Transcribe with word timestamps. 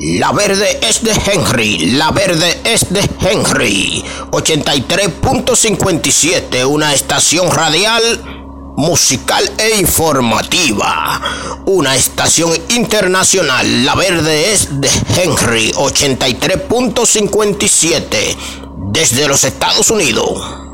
La 0.00 0.30
verde 0.30 0.78
es 0.80 1.02
de 1.02 1.10
Henry, 1.10 1.90
la 1.96 2.12
verde 2.12 2.60
es 2.62 2.88
de 2.88 3.00
Henry. 3.20 4.04
83.57, 4.30 6.64
una 6.64 6.94
estación 6.94 7.50
radial 7.50 8.22
musical 8.76 9.50
e 9.58 9.80
informativa. 9.80 11.20
Una 11.66 11.96
estación 11.96 12.52
internacional, 12.68 13.84
la 13.84 13.96
verde 13.96 14.52
es 14.52 14.80
de 14.80 14.88
Henry, 15.16 15.72
83.57, 15.72 18.36
desde 18.92 19.26
los 19.26 19.42
Estados 19.42 19.90
Unidos. 19.90 20.58